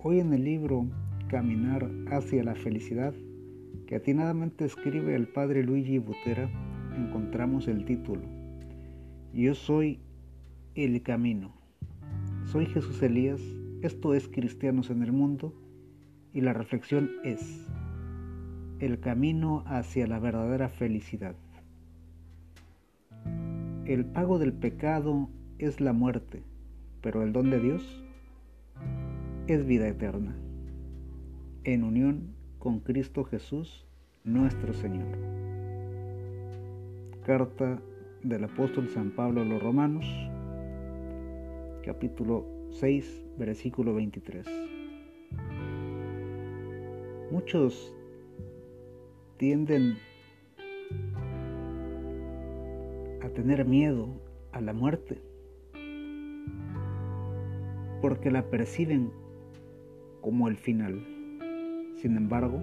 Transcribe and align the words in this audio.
Hoy 0.00 0.20
en 0.20 0.32
el 0.32 0.44
libro 0.44 0.86
Caminar 1.28 1.90
hacia 2.12 2.44
la 2.44 2.54
felicidad, 2.54 3.12
que 3.88 3.96
atinadamente 3.96 4.64
escribe 4.64 5.16
el 5.16 5.26
padre 5.26 5.64
Luigi 5.64 5.98
Butera, 5.98 6.48
encontramos 6.96 7.66
el 7.66 7.84
título. 7.84 8.22
Yo 9.34 9.56
soy 9.56 9.98
el 10.76 11.02
camino. 11.02 11.52
Soy 12.44 12.66
Jesús 12.66 13.02
Elías, 13.02 13.40
esto 13.82 14.14
es 14.14 14.28
Cristianos 14.28 14.90
en 14.90 15.02
el 15.02 15.10
Mundo, 15.10 15.52
y 16.32 16.42
la 16.42 16.52
reflexión 16.52 17.10
es 17.24 17.66
el 18.78 19.00
camino 19.00 19.64
hacia 19.66 20.06
la 20.06 20.20
verdadera 20.20 20.68
felicidad. 20.68 21.34
El 23.84 24.04
pago 24.04 24.38
del 24.38 24.52
pecado 24.52 25.28
es 25.58 25.80
la 25.80 25.92
muerte, 25.92 26.44
pero 27.02 27.24
el 27.24 27.32
don 27.32 27.50
de 27.50 27.58
Dios 27.58 28.04
es 29.48 29.64
vida 29.66 29.88
eterna, 29.88 30.36
en 31.64 31.82
unión 31.82 32.34
con 32.58 32.80
Cristo 32.80 33.24
Jesús, 33.24 33.86
nuestro 34.22 34.74
Señor. 34.74 35.06
Carta 37.24 37.80
del 38.22 38.44
apóstol 38.44 38.90
San 38.90 39.10
Pablo 39.10 39.40
a 39.40 39.46
los 39.46 39.62
Romanos, 39.62 40.04
capítulo 41.82 42.44
6, 42.72 43.24
versículo 43.38 43.94
23. 43.94 44.46
Muchos 47.30 47.94
tienden 49.38 49.96
a 53.22 53.30
tener 53.30 53.64
miedo 53.64 54.10
a 54.52 54.60
la 54.60 54.74
muerte 54.74 55.22
porque 58.02 58.30
la 58.30 58.42
perciben 58.50 59.10
como 60.28 60.48
el 60.48 60.58
final. 60.58 61.02
Sin 61.94 62.14
embargo, 62.14 62.60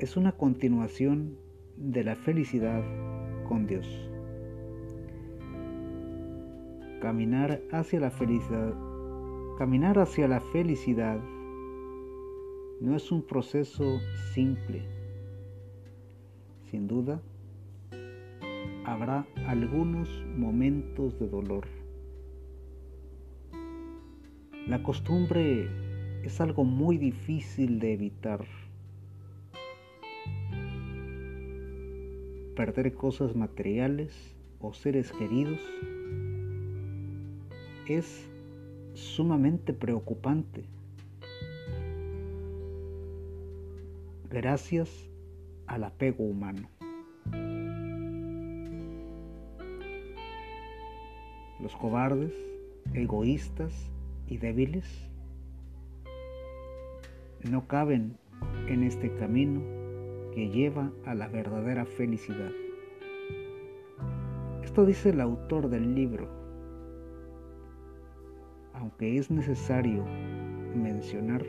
es 0.00 0.16
una 0.16 0.32
continuación 0.32 1.36
de 1.76 2.02
la 2.02 2.16
felicidad 2.16 2.82
con 3.48 3.68
Dios. 3.68 3.86
Caminar 7.00 7.62
hacia 7.70 8.00
la 8.00 8.10
felicidad, 8.10 8.74
caminar 9.56 10.00
hacia 10.00 10.26
la 10.26 10.40
felicidad 10.40 11.20
no 12.80 12.96
es 12.96 13.12
un 13.12 13.22
proceso 13.22 14.00
simple. 14.34 14.82
Sin 16.72 16.88
duda, 16.88 17.22
habrá 18.84 19.28
algunos 19.46 20.08
momentos 20.36 21.16
de 21.20 21.28
dolor 21.28 21.77
la 24.68 24.82
costumbre 24.82 25.66
es 26.22 26.42
algo 26.42 26.62
muy 26.62 26.98
difícil 26.98 27.80
de 27.80 27.94
evitar. 27.94 28.44
Perder 32.54 32.92
cosas 32.92 33.34
materiales 33.34 34.36
o 34.60 34.74
seres 34.74 35.10
queridos 35.12 35.60
es 37.86 38.28
sumamente 38.92 39.72
preocupante. 39.72 40.64
Gracias 44.28 44.90
al 45.66 45.84
apego 45.84 46.24
humano. 46.24 46.68
Los 51.58 51.74
cobardes, 51.74 52.34
egoístas 52.92 53.72
y 54.28 54.36
débiles 54.36 55.08
no 57.44 57.66
caben 57.66 58.16
en 58.68 58.82
este 58.82 59.14
camino 59.14 59.60
que 60.34 60.50
lleva 60.50 60.92
a 61.06 61.14
la 61.14 61.28
verdadera 61.28 61.86
felicidad. 61.86 62.50
Esto 64.62 64.84
dice 64.84 65.10
el 65.10 65.20
autor 65.20 65.68
del 65.68 65.94
libro, 65.94 66.28
aunque 68.74 69.16
es 69.16 69.30
necesario 69.30 70.04
mencionar 70.74 71.44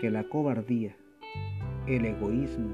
que 0.00 0.10
la 0.10 0.28
cobardía, 0.28 0.96
el 1.86 2.04
egoísmo 2.04 2.70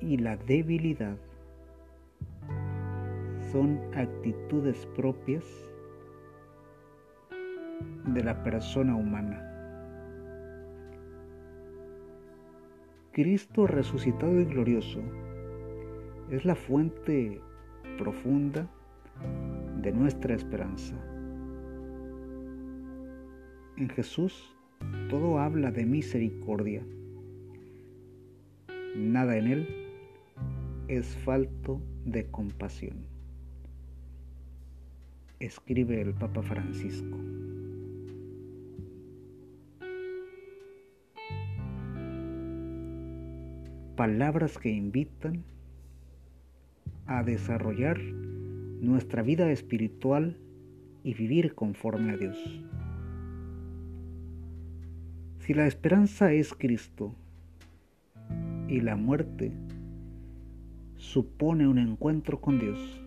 y 0.00 0.16
la 0.16 0.36
debilidad 0.36 1.16
son 3.52 3.78
actitudes 3.94 4.86
propias 4.96 5.44
de 8.06 8.24
la 8.24 8.42
persona 8.42 8.94
humana. 8.96 9.48
Cristo 13.12 13.66
resucitado 13.66 14.40
y 14.40 14.44
glorioso 14.44 15.00
es 16.30 16.44
la 16.44 16.54
fuente 16.54 17.40
profunda 17.98 18.66
de 19.82 19.92
nuestra 19.92 20.34
esperanza. 20.34 20.94
En 23.76 23.88
Jesús 23.90 24.54
todo 25.08 25.38
habla 25.38 25.70
de 25.70 25.84
misericordia. 25.84 26.82
Nada 28.96 29.36
en 29.36 29.46
Él 29.46 29.68
es 30.88 31.16
falto 31.18 31.80
de 32.04 32.26
compasión. 32.30 33.06
Escribe 35.40 36.00
el 36.00 36.14
Papa 36.14 36.42
Francisco. 36.42 37.16
Palabras 43.96 44.58
que 44.58 44.70
invitan 44.70 45.44
a 47.06 47.22
desarrollar 47.22 48.00
nuestra 48.00 49.22
vida 49.22 49.50
espiritual 49.50 50.36
y 51.04 51.14
vivir 51.14 51.54
conforme 51.54 52.12
a 52.12 52.16
Dios. 52.16 52.38
Si 55.38 55.54
la 55.54 55.66
esperanza 55.66 56.32
es 56.32 56.54
Cristo 56.54 57.14
y 58.68 58.80
la 58.80 58.96
muerte 58.96 59.52
supone 60.96 61.66
un 61.66 61.78
encuentro 61.78 62.40
con 62.40 62.58
Dios, 62.58 63.02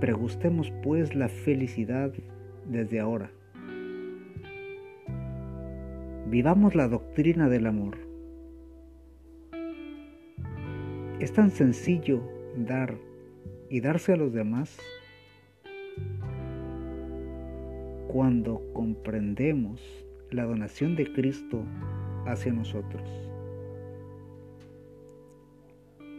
pregustemos 0.00 0.72
pues 0.82 1.14
la 1.14 1.28
felicidad 1.28 2.12
desde 2.66 3.00
ahora. 3.00 3.30
Vivamos 6.34 6.74
la 6.74 6.88
doctrina 6.88 7.48
del 7.48 7.64
amor. 7.64 7.96
Es 11.20 11.32
tan 11.32 11.52
sencillo 11.52 12.28
dar 12.56 12.96
y 13.70 13.80
darse 13.80 14.14
a 14.14 14.16
los 14.16 14.32
demás 14.32 14.76
cuando 18.08 18.60
comprendemos 18.72 19.80
la 20.32 20.42
donación 20.42 20.96
de 20.96 21.12
Cristo 21.12 21.62
hacia 22.26 22.52
nosotros. 22.52 23.08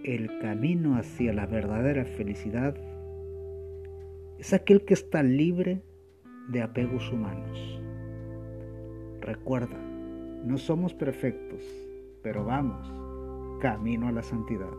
El 0.05 0.39
camino 0.39 0.95
hacia 0.95 1.33
la 1.33 1.45
verdadera 1.45 2.05
felicidad 2.05 2.73
es 4.39 4.53
aquel 4.53 4.85
que 4.85 4.93
está 4.93 5.23
libre 5.23 5.81
de 6.47 6.61
apegos 6.61 7.11
humanos. 7.11 7.81
Recuerda, 9.19 9.84
no 10.45 10.59
somos 10.59 10.93
perfectos, 10.93 11.61
pero 12.21 12.45
vamos 12.45 12.87
camino 13.59 14.07
a 14.07 14.11
la 14.11 14.21
santidad. 14.21 14.69